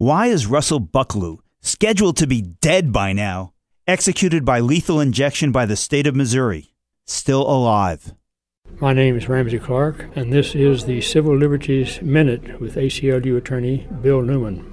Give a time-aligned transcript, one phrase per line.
[0.00, 3.54] Why is Russell Bucklew, scheduled to be dead by now,
[3.84, 6.72] executed by lethal injection by the state of Missouri,
[7.04, 8.14] still alive?
[8.78, 13.88] My name is Ramsey Clark, and this is the Civil Liberties Minute with ACLU attorney
[14.00, 14.72] Bill Newman.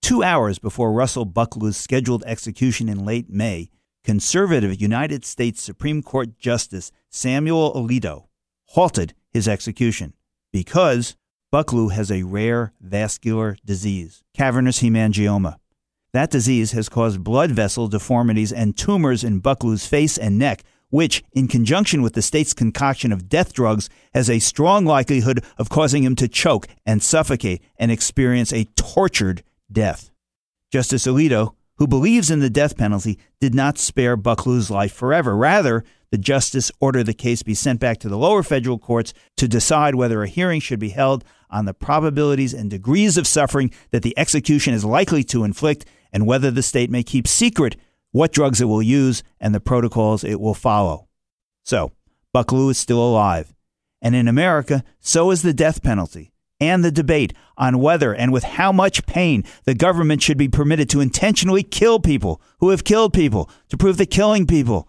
[0.00, 3.68] Two hours before Russell Bucklew's scheduled execution in late May,
[4.04, 8.28] conservative United States Supreme Court Justice Samuel Alito
[8.68, 10.14] halted his execution
[10.50, 11.14] because
[11.52, 15.56] Bucklew has a rare vascular disease, cavernous hemangioma.
[16.12, 21.22] That disease has caused blood vessel deformities and tumors in Bucklew's face and neck, which,
[21.32, 26.02] in conjunction with the state's concoction of death drugs, has a strong likelihood of causing
[26.02, 30.10] him to choke and suffocate and experience a tortured death.
[30.72, 35.36] Justice Alito, who believes in the death penalty, did not spare Bucklew's life forever.
[35.36, 39.48] Rather, the justice ordered the case be sent back to the lower federal courts to
[39.48, 44.02] decide whether a hearing should be held on the probabilities and degrees of suffering that
[44.02, 47.76] the execution is likely to inflict and whether the state may keep secret
[48.12, 51.08] what drugs it will use and the protocols it will follow.
[51.64, 51.92] So,
[52.34, 53.54] Bucklew is still alive.
[54.00, 58.44] And in America, so is the death penalty and the debate on whether and with
[58.44, 63.12] how much pain the government should be permitted to intentionally kill people who have killed
[63.12, 64.88] people to prove that killing people